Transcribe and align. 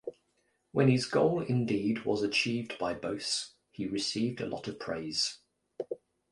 When 0.71 0.87
this 0.89 1.05
goal 1.05 1.41
indeed 1.41 2.05
was 2.05 2.23
achieved 2.23 2.79
by 2.79 2.95
"Bosse", 2.95 3.51
he 3.69 3.85
received 3.85 4.41
a 4.41 4.47
lot 4.47 4.67
of 4.67 4.79
praise. 4.79 5.37